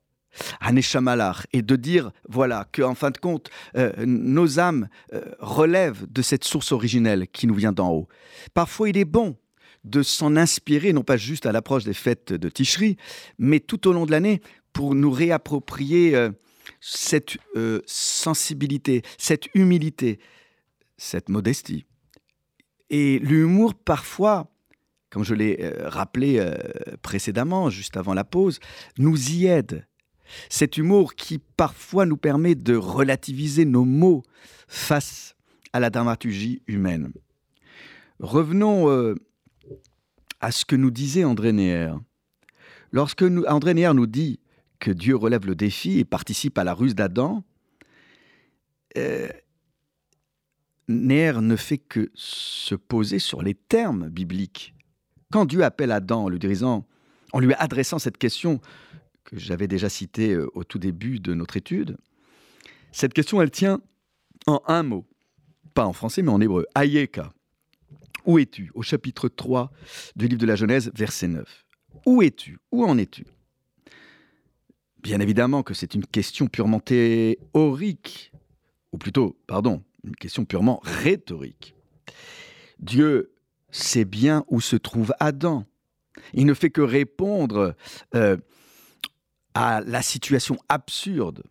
Haneshamalach, 0.59 1.47
et 1.51 1.63
de 1.63 1.75
dire, 1.75 2.11
voilà, 2.29 2.67
que 2.71 2.83
en 2.83 2.93
fin 2.93 3.09
de 3.09 3.17
compte, 3.17 3.49
euh, 3.75 3.91
nos 4.05 4.59
âmes 4.59 4.87
euh, 5.13 5.21
relèvent 5.39 6.05
de 6.11 6.21
cette 6.21 6.43
source 6.43 6.71
originelle 6.71 7.27
qui 7.27 7.47
nous 7.47 7.55
vient 7.55 7.71
d'en 7.71 7.91
haut. 7.91 8.07
Parfois, 8.53 8.89
il 8.89 8.97
est 8.97 9.05
bon 9.05 9.35
de 9.83 10.03
s'en 10.03 10.35
inspirer, 10.35 10.93
non 10.93 11.03
pas 11.03 11.17
juste 11.17 11.47
à 11.47 11.51
l'approche 11.51 11.85
des 11.85 11.93
fêtes 11.93 12.33
de 12.33 12.49
Tishri, 12.49 12.97
mais 13.39 13.59
tout 13.59 13.87
au 13.87 13.93
long 13.93 14.05
de 14.05 14.11
l'année, 14.11 14.41
pour 14.73 14.93
nous 14.93 15.09
réapproprier 15.09 16.15
euh, 16.15 16.29
cette 16.81 17.37
sensibilité, 17.87 19.01
cette 19.17 19.47
humilité, 19.55 20.19
cette 20.97 21.29
modestie. 21.29 21.86
Et 22.89 23.19
l'humour, 23.19 23.73
parfois, 23.75 24.49
comme 25.09 25.23
je 25.23 25.33
l'ai 25.33 25.57
euh, 25.61 25.89
rappelé 25.89 26.37
euh, 26.39 26.55
précédemment, 27.01 27.69
juste 27.69 27.97
avant 27.97 28.13
la 28.13 28.23
pause, 28.23 28.59
nous 28.97 29.31
y 29.31 29.45
aide. 29.45 29.87
Cet 30.49 30.77
humour 30.77 31.15
qui 31.15 31.39
parfois 31.39 32.05
nous 32.05 32.17
permet 32.17 32.55
de 32.55 32.75
relativiser 32.75 33.65
nos 33.65 33.85
mots 33.85 34.23
face 34.67 35.35
à 35.71 35.79
la 35.79 35.89
dramaturgie 35.89 36.61
humaine. 36.67 37.11
Revenons 38.19 38.89
euh, 38.89 39.15
à 40.41 40.51
ce 40.51 40.65
que 40.65 40.75
nous 40.75 40.91
disait 40.91 41.23
André 41.23 41.53
Neher. 41.53 41.93
Lorsque 42.91 43.23
André 43.47 43.73
Neher 43.73 43.93
nous 43.93 44.07
dit 44.07 44.39
que 44.79 44.91
Dieu 44.91 45.15
relève 45.15 45.45
le 45.45 45.55
défi 45.55 45.99
et 45.99 46.05
participe 46.05 46.57
à 46.57 46.63
la 46.63 46.73
ruse 46.73 46.95
d'Adam, 46.95 47.43
Neher 50.87 51.41
ne 51.41 51.55
fait 51.55 51.77
que 51.77 52.09
se 52.13 52.75
poser 52.75 53.19
sur 53.19 53.41
les 53.41 53.53
termes 53.53 54.09
bibliques. 54.09 54.73
Quand 55.31 55.45
Dieu 55.45 55.63
appelle 55.63 55.91
Adam 55.91 56.25
en 56.25 56.29
lui 56.29 56.39
en 57.33 57.39
lui 57.39 57.53
adressant 57.55 57.99
cette 57.99 58.17
question 58.17 58.61
que 59.25 59.37
j'avais 59.37 59.67
déjà 59.67 59.89
citée 59.89 60.33
euh, 60.33 60.49
au 60.53 60.63
tout 60.63 60.79
début 60.79 61.19
de 61.19 61.33
notre 61.33 61.57
étude, 61.57 61.97
cette 62.93 63.13
question, 63.13 63.41
elle 63.41 63.51
tient 63.51 63.81
en 64.45 64.61
un 64.67 64.83
mot, 64.83 65.05
pas 65.73 65.85
en 65.85 65.93
français, 65.93 66.21
mais 66.21 66.31
en 66.31 66.39
hébreu, 66.39 66.65
Ayeka. 66.73 67.33
Où 68.25 68.39
es-tu? 68.39 68.71
Au 68.73 68.81
chapitre 68.81 69.27
3 69.27 69.71
du 70.15 70.27
livre 70.27 70.41
de 70.41 70.45
la 70.45 70.55
Genèse, 70.55 70.91
verset 70.95 71.27
9. 71.27 71.65
Où 72.05 72.21
es-tu? 72.21 72.59
Où 72.71 72.85
en 72.85 72.97
es-tu? 72.97 73.25
Bien 75.01 75.19
évidemment 75.19 75.63
que 75.63 75.73
c'est 75.73 75.93
une 75.93 76.05
question 76.05 76.47
purement 76.47 76.79
théorique, 76.79 78.31
ou 78.91 78.97
plutôt, 78.97 79.37
pardon, 79.47 79.83
une 80.07 80.15
question 80.15 80.45
purement 80.45 80.79
rhétorique. 80.83 81.75
Dieu 82.79 83.33
sait 83.69 84.05
bien 84.05 84.43
où 84.47 84.61
se 84.61 84.75
trouve 84.75 85.13
Adam. 85.19 85.65
Il 86.33 86.45
ne 86.45 86.53
fait 86.53 86.69
que 86.69 86.81
répondre 86.81 87.75
euh, 88.15 88.37
à 89.53 89.81
la 89.81 90.01
situation 90.01 90.57
absurde. 90.69 91.43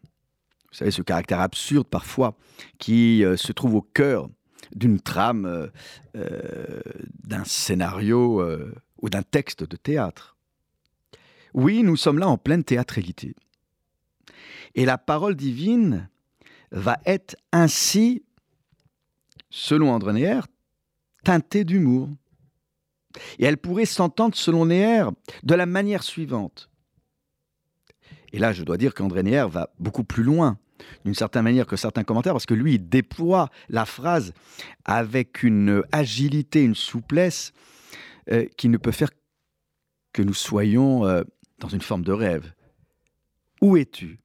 Vous 0.70 0.78
savez, 0.78 0.90
ce 0.90 1.02
caractère 1.02 1.40
absurde 1.40 1.86
parfois 1.86 2.36
qui 2.78 3.24
euh, 3.24 3.36
se 3.36 3.52
trouve 3.52 3.74
au 3.74 3.82
cœur 3.82 4.28
d'une 4.74 5.00
trame, 5.00 5.70
euh, 6.16 6.80
d'un 7.22 7.44
scénario 7.44 8.44
ou 9.00 9.08
d'un 9.08 9.22
texte 9.22 9.62
de 9.62 9.76
théâtre. 9.76 10.36
Oui, 11.54 11.82
nous 11.82 11.96
sommes 11.96 12.18
là 12.18 12.28
en 12.28 12.36
pleine 12.36 12.64
théâtralité. 12.64 13.36
Et 14.74 14.84
la 14.84 14.98
parole 14.98 15.36
divine 15.36 16.08
va 16.70 16.98
être 17.06 17.36
ainsi, 17.52 18.24
selon 19.56 19.90
André 19.90 20.12
Neher, 20.12 20.40
teintée 21.24 21.64
d'humour. 21.64 22.10
Et 23.38 23.46
elle 23.46 23.56
pourrait 23.56 23.86
s'entendre, 23.86 24.36
selon 24.36 24.66
Neher, 24.66 25.06
de 25.44 25.54
la 25.54 25.64
manière 25.64 26.02
suivante. 26.02 26.68
Et 28.34 28.38
là, 28.38 28.52
je 28.52 28.62
dois 28.62 28.76
dire 28.76 28.92
qu'André 28.92 29.22
Neher 29.22 29.46
va 29.48 29.70
beaucoup 29.78 30.04
plus 30.04 30.22
loin, 30.22 30.58
d'une 31.06 31.14
certaine 31.14 31.42
manière, 31.42 31.66
que 31.66 31.76
certains 31.76 32.04
commentaires, 32.04 32.34
parce 32.34 32.44
que 32.44 32.52
lui, 32.52 32.74
il 32.74 32.86
déploie 32.86 33.48
la 33.70 33.86
phrase 33.86 34.34
avec 34.84 35.42
une 35.42 35.82
agilité, 35.90 36.62
une 36.62 36.74
souplesse 36.74 37.54
euh, 38.30 38.44
qui 38.58 38.68
ne 38.68 38.76
peut 38.76 38.92
faire 38.92 39.10
que 40.12 40.20
nous 40.20 40.34
soyons 40.34 41.06
euh, 41.06 41.22
dans 41.60 41.68
une 41.68 41.80
forme 41.80 42.02
de 42.02 42.12
rêve. 42.12 42.52
Où 43.62 43.78
es-tu? 43.78 44.20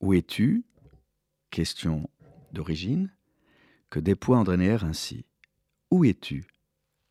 Où 0.00 0.12
es-tu? 0.12 0.66
Question 1.50 2.10
d'origine, 2.52 3.13
que 3.94 4.00
déploie 4.00 4.38
André 4.38 4.56
Neher 4.56 4.78
ainsi. 4.82 5.24
Où 5.92 6.04
es-tu, 6.04 6.48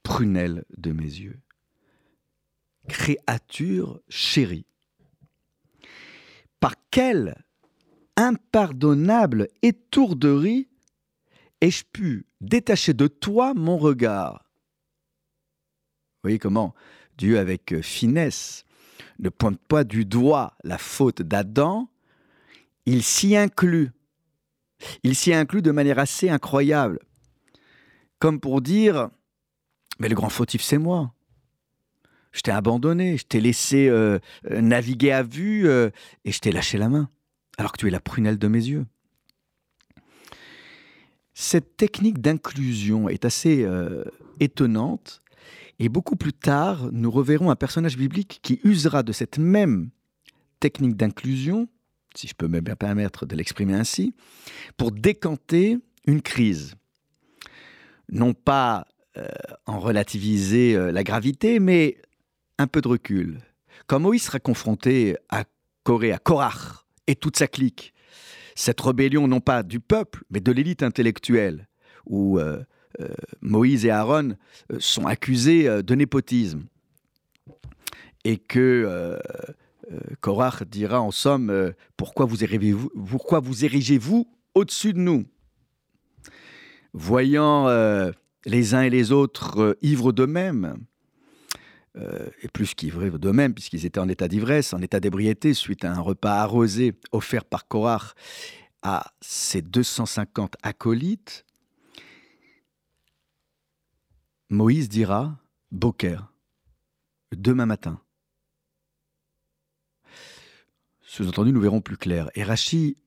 prunelle 0.04 0.66
de 0.76 0.92
mes 0.92 1.06
yeux? 1.06 1.40
Créature 2.90 4.02
chérie, 4.10 4.66
par 6.60 6.76
quelle 6.92 7.42
impardonnable 8.18 9.48
étourderie 9.62 10.68
ai-je 11.62 11.86
pu 11.86 12.26
détacher 12.42 12.94
de 12.94 13.08
toi 13.08 13.54
mon 13.54 13.78
regard? 13.78 14.52
Vous 16.18 16.24
voyez 16.24 16.40
comment 16.40 16.74
Dieu, 17.18 17.40
avec 17.40 17.80
finesse, 17.80 18.66
ne 19.20 19.30
pointe 19.30 19.62
pas 19.70 19.86
du 19.86 20.04
doigt 20.04 20.58
la 20.66 20.78
faute 20.78 21.22
d'Adam, 21.22 21.90
il 22.86 23.04
s'y 23.04 23.38
inclut. 23.38 23.92
Il 25.04 25.16
s'y 25.16 25.34
inclut 25.34 25.62
de 25.62 25.72
manière 25.72 26.00
assez 26.00 26.30
incroyable. 26.30 27.00
Comme 28.20 28.40
pour 28.40 28.62
dire, 28.62 29.10
mais 30.00 30.10
le 30.10 30.16
grand 30.16 30.30
fautif, 30.30 30.62
c'est 30.62 30.78
moi. 30.78 31.14
Je 32.32 32.42
t'ai 32.42 32.52
abandonné, 32.52 33.18
je 33.18 33.26
t'ai 33.26 33.40
laissé 33.40 33.88
euh, 33.88 34.18
euh, 34.50 34.62
naviguer 34.62 35.12
à 35.12 35.24
vue 35.24 35.68
euh, 35.68 35.92
et 36.26 36.32
je 36.32 36.40
t'ai 36.40 36.52
lâché 36.52 36.78
la 36.78 36.90
main, 36.90 37.10
alors 37.58 37.72
que 37.72 37.78
tu 37.78 37.88
es 37.88 37.92
la 37.92 38.00
prunelle 38.00 38.40
de 38.40 38.48
mes 38.48 38.66
yeux. 38.66 38.86
Cette 41.36 41.78
technique 41.78 42.20
d'inclusion 42.20 43.10
est 43.10 43.26
assez 43.26 43.68
étonnante 44.40 45.24
et 45.80 45.90
beaucoup 45.90 46.16
plus 46.16 46.34
tard, 46.34 46.90
nous 46.92 47.12
reverrons 47.12 47.50
un 47.50 47.56
personnage 47.56 47.98
biblique 47.98 48.40
qui 48.44 48.60
usera 48.64 49.04
de 49.04 49.12
cette 49.12 49.38
même 49.38 49.90
technique 50.60 50.96
d'inclusion, 50.96 51.68
si 52.16 52.28
je 52.28 52.34
peux 52.34 52.48
me 52.48 52.62
permettre 52.62 53.26
de 53.26 53.36
l'exprimer 53.36 53.74
ainsi, 53.74 54.14
pour 54.78 54.92
décanter 54.92 55.78
une 56.06 56.22
crise. 56.22 56.76
Non 58.12 58.34
pas 58.34 58.88
en 59.68 59.80
relativiser 59.80 60.76
la 60.92 61.04
gravité, 61.04 61.60
mais 61.60 61.98
un 62.58 62.68
peu 62.68 62.82
de 62.82 62.88
recul. 62.88 63.40
Quand 63.88 64.00
Moïse 64.00 64.24
sera 64.24 64.40
confronté 64.40 65.16
à 65.30 65.44
Corée, 65.84 66.12
à 66.12 66.18
Korach 66.18 66.86
et 67.08 67.16
toute 67.16 67.38
sa 67.38 67.48
clique, 67.48 67.94
cette 68.56 68.80
rébellion 68.82 69.28
non 69.28 69.40
pas 69.40 69.64
du 69.64 69.80
peuple, 69.80 70.24
mais 70.30 70.40
de 70.40 70.52
l'élite 70.52 70.84
intellectuelle, 70.84 71.68
où 72.06 72.40
euh, 72.40 72.64
euh, 73.02 73.10
Moïse 73.42 73.86
et 73.86 73.90
Aaron 73.90 74.36
euh, 74.72 74.78
sont 74.80 75.06
accusés 75.06 75.84
de 75.84 75.96
népotisme, 75.96 76.64
et 78.24 78.38
que 78.38 79.20
Korach 80.22 80.64
dira 80.64 81.02
en 81.02 81.12
somme 81.12 81.74
pourquoi 81.98 82.26
vous 82.26 82.44
érigez-vous, 82.44 82.90
pourquoi 83.08 83.40
vous 83.40 83.66
érigez-vous 83.66 84.28
au-dessus 84.56 84.94
de 84.94 85.00
nous? 85.00 85.26
Voyant 86.94 87.68
les 88.46 88.74
uns 88.76 88.82
et 88.82 88.90
les 88.90 89.12
autres 89.12 89.78
ivres 89.82 90.12
d'eux-mêmes, 90.12 90.78
euh, 91.96 92.28
et 92.42 92.48
plus 92.48 92.74
qu'ivres 92.74 93.20
d'eux-mêmes, 93.20 93.54
puisqu'ils 93.54 93.86
étaient 93.86 94.00
en 94.00 94.10
état 94.10 94.28
d'ivresse, 94.28 94.74
en 94.74 94.82
état 94.82 95.00
d'ébriété, 95.00 95.54
suite 95.54 95.86
à 95.86 95.94
un 95.94 96.00
repas 96.00 96.38
arrosé 96.38 96.94
offert 97.12 97.46
par 97.46 97.68
Korach 97.68 98.16
à 98.82 99.14
ses 99.22 99.62
250 99.62 100.56
acolytes, 100.64 101.46
Moïse 104.50 104.90
dira 104.90 105.38
Boker, 105.72 106.34
demain 107.36 107.68
matin. 107.68 108.03
Sous-entendu, 111.14 111.54
nous 111.54 111.62
verrons 111.62 111.80
plus 111.80 111.96
clair. 111.96 112.32
Et 112.34 112.44
Rachi 112.44 112.98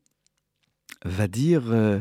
va 1.04 1.26
dire 1.26 1.72
euh, 1.72 1.98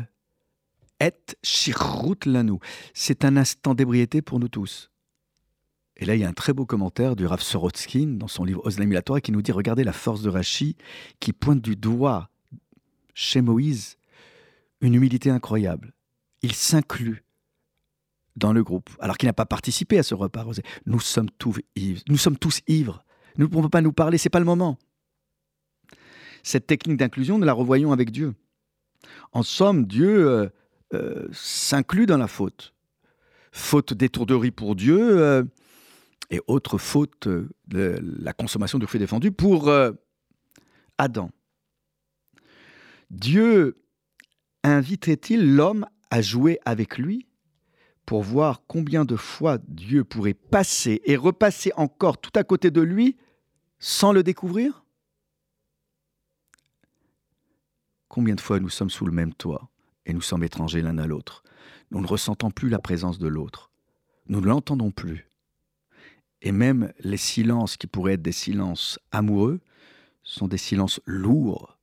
Et 1.00 1.10
shirut 1.42 2.18
lanou. 2.26 2.60
C'est 2.94 3.24
un 3.24 3.36
instant 3.36 3.74
d'ébriété 3.74 4.22
pour 4.22 4.38
nous 4.38 4.46
tous. 4.46 4.92
Et 5.96 6.04
là, 6.04 6.14
il 6.14 6.20
y 6.20 6.24
a 6.24 6.28
un 6.28 6.32
très 6.32 6.52
beau 6.52 6.64
commentaire 6.64 7.16
du 7.16 7.26
Rav 7.26 7.40
Sorotskin 7.40 8.18
dans 8.18 8.28
son 8.28 8.44
livre 8.44 8.64
Oslam 8.64 8.94
qui 9.20 9.32
nous 9.32 9.42
dit 9.42 9.50
Regardez 9.50 9.82
la 9.82 9.92
force 9.92 10.22
de 10.22 10.30
Rachi 10.30 10.76
qui 11.18 11.32
pointe 11.32 11.60
du 11.60 11.74
doigt 11.74 12.30
chez 13.12 13.40
Moïse 13.40 13.98
une 14.80 14.94
humilité 14.94 15.30
incroyable. 15.30 15.92
Il 16.40 16.52
s'inclut 16.52 17.24
dans 18.36 18.52
le 18.52 18.62
groupe, 18.62 18.90
alors 19.00 19.18
qu'il 19.18 19.26
n'a 19.26 19.32
pas 19.32 19.44
participé 19.44 19.98
à 19.98 20.04
ce 20.04 20.14
repas. 20.14 20.44
Nous 20.86 21.00
sommes 21.00 21.30
tous 21.30 21.58
ivres. 21.74 22.02
Nous 22.08 22.16
sommes 22.16 22.38
tous 22.38 22.60
ivres. 22.68 23.02
Nous 23.38 23.46
ne 23.46 23.50
pouvons 23.50 23.68
pas 23.68 23.82
nous 23.82 23.92
parler, 23.92 24.18
c'est 24.18 24.30
pas 24.30 24.38
le 24.38 24.44
moment. 24.44 24.78
Cette 26.46 26.68
technique 26.68 26.98
d'inclusion, 26.98 27.38
nous 27.38 27.44
la 27.44 27.52
revoyons 27.52 27.90
avec 27.90 28.12
Dieu. 28.12 28.32
En 29.32 29.42
somme, 29.42 29.84
Dieu 29.84 30.28
euh, 30.28 30.48
euh, 30.94 31.26
s'inclut 31.32 32.06
dans 32.06 32.18
la 32.18 32.28
faute. 32.28 32.72
Faute 33.50 33.92
d'étourderie 33.92 34.52
pour 34.52 34.76
Dieu, 34.76 35.18
euh, 35.18 35.42
et 36.30 36.40
autre 36.46 36.78
faute 36.78 37.26
de 37.26 37.98
la 38.20 38.32
consommation 38.32 38.78
du 38.78 38.86
fruit 38.86 39.00
défendu 39.00 39.32
pour 39.32 39.72
Adam. 40.98 41.30
Dieu 43.10 43.82
inviterait-il 44.62 45.56
l'homme 45.56 45.84
à 46.10 46.22
jouer 46.22 46.60
avec 46.64 46.96
lui 46.96 47.26
pour 48.04 48.22
voir 48.22 48.62
combien 48.68 49.04
de 49.04 49.16
fois 49.16 49.58
Dieu 49.66 50.04
pourrait 50.04 50.34
passer 50.34 51.02
et 51.06 51.16
repasser 51.16 51.72
encore 51.76 52.18
tout 52.18 52.32
à 52.36 52.44
côté 52.44 52.70
de 52.70 52.82
lui 52.82 53.16
sans 53.80 54.12
le 54.12 54.22
découvrir? 54.22 54.85
Combien 58.16 58.34
de 58.34 58.40
fois 58.40 58.60
nous 58.60 58.70
sommes 58.70 58.88
sous 58.88 59.04
le 59.04 59.12
même 59.12 59.34
toit 59.34 59.68
et 60.06 60.14
nous 60.14 60.22
sommes 60.22 60.42
étrangers 60.42 60.80
l'un 60.80 60.96
à 60.96 61.06
l'autre 61.06 61.44
Nous 61.90 62.00
ne 62.00 62.06
ressentons 62.06 62.50
plus 62.50 62.70
la 62.70 62.78
présence 62.78 63.18
de 63.18 63.28
l'autre. 63.28 63.70
Nous 64.30 64.40
ne 64.40 64.46
l'entendons 64.46 64.90
plus. 64.90 65.28
Et 66.40 66.50
même 66.50 66.94
les 67.00 67.18
silences 67.18 67.76
qui 67.76 67.86
pourraient 67.86 68.14
être 68.14 68.22
des 68.22 68.32
silences 68.32 68.98
amoureux 69.12 69.60
sont 70.22 70.48
des 70.48 70.56
silences 70.56 70.98
lourds 71.04 71.76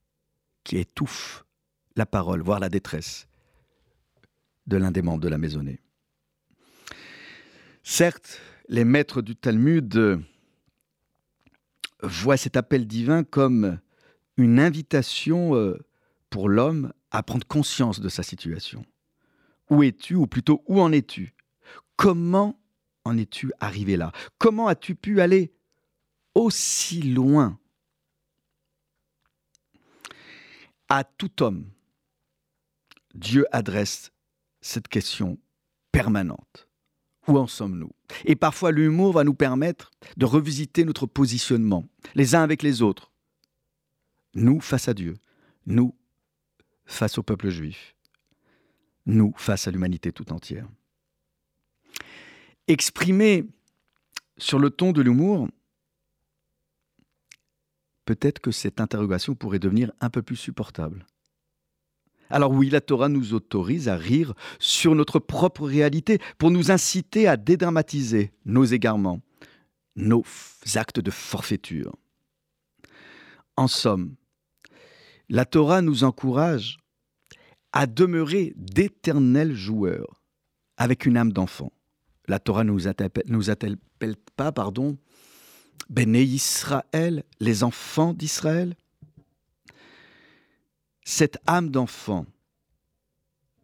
qui 0.63 0.77
étouffent 0.77 1.45
la 1.95 2.07
parole, 2.07 2.41
voire 2.41 2.59
la 2.59 2.69
détresse 2.69 3.27
de 4.65 4.77
l'un 4.77 4.89
des 4.89 5.03
membres 5.03 5.21
de 5.21 5.29
la 5.29 5.37
maisonnée. 5.37 5.81
Certes, 7.83 8.41
les 8.69 8.85
maîtres 8.85 9.21
du 9.21 9.35
Talmud 9.35 10.19
voient 12.01 12.37
cet 12.37 12.57
appel 12.57 12.87
divin 12.87 13.23
comme 13.23 13.79
une 14.37 14.59
invitation 14.59 15.55
euh, 15.55 15.77
pour 16.33 16.49
l'homme 16.49 16.91
à 17.11 17.21
prendre 17.21 17.45
conscience 17.45 17.99
de 17.99 18.09
sa 18.09 18.23
situation. 18.23 18.83
Où 19.69 19.83
es-tu, 19.83 20.15
ou 20.15 20.25
plutôt 20.25 20.63
où 20.65 20.81
en 20.81 20.91
es-tu? 20.91 21.35
Comment 21.95 22.59
en 23.05 23.19
es-tu 23.19 23.51
arrivé 23.59 23.97
là? 23.97 24.11
Comment 24.39 24.65
as-tu 24.67 24.95
pu 24.95 25.21
aller 25.21 25.53
aussi 26.33 27.03
loin? 27.03 27.59
À 30.89 31.03
tout 31.03 31.43
homme, 31.43 31.69
Dieu 33.13 33.45
adresse 33.51 34.11
cette 34.59 34.87
question 34.87 35.37
permanente. 35.91 36.67
Où 37.27 37.37
en 37.37 37.45
sommes-nous? 37.45 37.91
Et 38.25 38.35
parfois 38.35 38.71
l'humour 38.71 39.13
va 39.13 39.23
nous 39.23 39.35
permettre 39.35 39.91
de 40.17 40.25
revisiter 40.25 40.83
notre 40.83 41.05
positionnement, 41.05 41.87
les 42.15 42.33
uns 42.33 42.41
avec 42.41 42.63
les 42.63 42.81
autres. 42.81 43.11
Nous 44.33 44.59
face 44.61 44.87
à 44.87 44.95
Dieu, 44.95 45.13
nous 45.67 45.95
face 46.85 47.17
au 47.17 47.23
peuple 47.23 47.49
juif, 47.49 47.95
nous 49.05 49.33
face 49.37 49.67
à 49.67 49.71
l'humanité 49.71 50.11
tout 50.11 50.31
entière 50.31 50.67
exprimé 52.67 53.45
sur 54.37 54.59
le 54.59 54.69
ton 54.69 54.91
de 54.91 55.01
l'humour, 55.01 55.47
peut-être 58.05 58.39
que 58.39 58.51
cette 58.51 58.81
interrogation 58.81 59.35
pourrait 59.35 59.59
devenir 59.59 59.91
un 60.01 60.09
peu 60.09 60.21
plus 60.21 60.35
supportable. 60.35 61.05
Alors 62.29 62.51
oui, 62.51 62.69
la 62.69 62.81
Torah 62.81 63.09
nous 63.09 63.33
autorise 63.33 63.87
à 63.89 63.95
rire 63.95 64.33
sur 64.57 64.95
notre 64.95 65.19
propre 65.19 65.67
réalité 65.67 66.19
pour 66.37 66.51
nous 66.51 66.71
inciter 66.71 67.27
à 67.27 67.37
dédramatiser 67.37 68.31
nos 68.45 68.63
égarements, 68.63 69.21
nos 69.95 70.23
actes 70.75 70.99
de 70.99 71.11
forfaiture. 71.11 71.95
En 73.55 73.67
somme, 73.67 74.15
la 75.33 75.45
Torah 75.45 75.81
nous 75.81 76.03
encourage 76.03 76.77
à 77.71 77.87
demeurer 77.87 78.53
d'éternels 78.55 79.53
joueurs 79.53 80.23
avec 80.77 81.05
une 81.05 81.17
âme 81.17 81.33
d'enfant 81.33 81.73
la 82.27 82.39
Torah 82.39 82.63
nous 82.63 82.87
appelle, 82.87 83.11
nous 83.27 83.49
appelle 83.49 83.77
pas, 84.35 84.51
pardon, 84.51 84.97
Béné 85.89 86.23
Israël, 86.23 87.23
les 87.39 87.63
enfants 87.63 88.13
d'Israël. 88.13 88.75
Cette 91.03 91.37
âme 91.45 91.69
d'enfant 91.69 92.25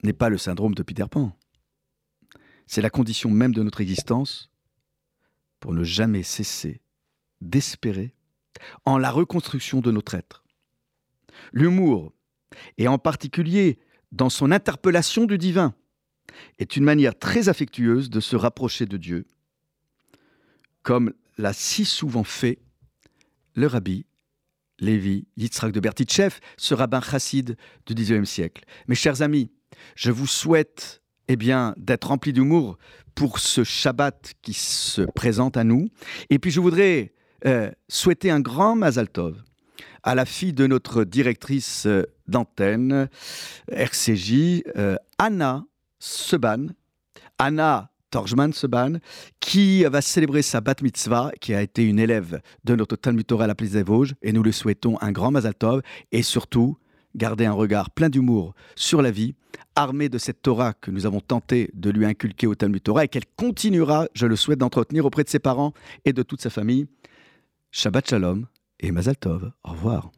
n'est 0.04 0.14
pas 0.14 0.30
le 0.30 0.38
syndrome 0.38 0.76
de 0.76 0.84
Peter 0.84 1.06
Pan. 1.10 1.32
C'est 2.68 2.82
la 2.82 2.90
condition 2.90 3.30
même 3.30 3.54
de 3.54 3.64
notre 3.64 3.82
existence 3.82 4.52
pour 5.60 5.74
ne 5.74 5.84
jamais 5.84 6.24
cesser 6.24 6.82
d'espérer 7.42 8.14
en 8.84 8.98
la 8.98 9.12
reconstruction 9.12 9.80
de 9.80 9.92
notre 9.92 10.16
être. 10.16 10.44
L'humour, 11.52 12.14
et 12.78 12.88
en 12.88 12.98
particulier 12.98 13.80
dans 14.12 14.30
son 14.30 14.52
interpellation 14.52 15.26
du 15.26 15.38
divin, 15.38 15.74
est 16.58 16.76
une 16.76 16.84
manière 16.84 17.18
très 17.18 17.50
affectueuse 17.50 18.10
de 18.10 18.20
se 18.20 18.36
rapprocher 18.36 18.86
de 18.86 18.98
Dieu, 18.98 19.26
comme 20.84 21.14
l'a 21.38 21.54
si 21.54 21.86
souvent 21.86 22.24
fait 22.24 22.60
le 23.56 23.68
rabbi 23.68 24.06
Lévi 24.80 25.28
Yitzhak 25.36 25.72
de 25.74 25.80
Bertitchev, 25.80 26.36
ce 26.58 26.74
rabbin 26.74 27.02
chassid 27.02 27.58
du 27.86 27.94
XIXe 27.94 28.30
siècle. 28.30 28.64
Mes 28.88 28.96
chers 28.96 29.22
amis, 29.22 29.52
je 29.96 30.12
vous 30.12 30.28
souhaite 30.28 31.02
eh 31.28 31.36
bien, 31.36 31.76
d'être 31.78 32.06
remplis 32.06 32.34
d'humour 32.34 32.78
pour 33.14 33.40
ce 33.40 33.64
Shabbat 33.64 34.34
qui 34.42 34.54
se 34.54 35.02
présente 35.02 35.58
à 35.58 35.64
nous. 35.64 35.90
Et 36.30 36.40
puis 36.40 36.50
je 36.50 36.60
voudrais 36.60 37.14
euh, 37.46 37.72
souhaiter 37.88 38.32
un 38.32 38.40
grand 38.40 38.76
Mazal 38.76 39.10
Tov 39.10 39.44
à 40.04 40.16
la 40.16 40.26
fille 40.26 40.54
de 40.54 40.68
notre 40.68 41.04
directrice 41.04 41.86
euh, 41.86 42.04
d'antenne 42.28 43.10
RCJ, 43.72 44.64
euh, 44.78 44.96
Anna 45.18 45.66
Seban. 46.00 46.68
Anna 47.38 47.90
Torjman 48.12 48.52
Seban, 48.54 48.98
qui 49.40 49.84
va 49.84 50.02
célébrer 50.02 50.42
sa 50.42 50.62
bat 50.62 50.76
mitzvah, 50.82 51.32
qui 51.40 51.54
a 51.54 51.62
été 51.62 51.86
une 51.86 52.00
élève 52.00 52.42
de 52.64 52.76
notre 52.76 52.96
Talmud 52.96 53.26
Torah 53.26 53.46
à 53.46 53.48
la 53.48 53.56
Place 53.56 53.72
des 53.72 53.84
Vosges, 53.84 54.16
et 54.22 54.32
nous 54.32 54.44
lui 54.44 54.54
souhaitons 54.54 54.98
un 55.02 55.12
grand 55.12 55.32
Mazal 55.32 55.56
Tov, 55.56 55.82
et 56.12 56.24
surtout, 56.24 56.78
garder 57.16 57.46
un 57.46 57.54
regard 57.54 57.92
plein 57.92 58.10
d'humour 58.10 58.54
sur 58.76 59.02
la 59.02 59.12
vie, 59.12 59.36
armée 59.76 60.10
de 60.10 60.18
cette 60.18 60.42
Torah 60.42 60.74
que 60.74 60.92
nous 60.92 61.06
avons 61.06 61.22
tenté 61.22 61.70
de 61.74 61.90
lui 61.90 62.06
inculquer 62.06 62.48
au 62.48 62.56
Talmud 62.56 62.82
Torah, 62.82 63.06
et 63.06 63.08
qu'elle 63.08 63.26
continuera, 63.36 64.08
je 64.14 64.26
le 64.26 64.36
souhaite, 64.36 64.60
d'entretenir 64.60 65.06
auprès 65.06 65.24
de 65.24 65.30
ses 65.30 65.40
parents 65.40 65.74
et 66.06 66.14
de 66.14 66.24
toute 66.24 66.42
sa 66.42 66.50
famille. 66.50 66.88
Shabbat 67.72 68.10
Shalom 68.10 68.48
et 68.80 68.92
Mazal 68.92 69.18
Tov. 69.18 69.52
Au 69.64 69.72
revoir. 69.72 70.12